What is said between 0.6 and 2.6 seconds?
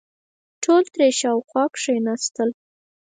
ټول ترې شاوخوا کېناستل.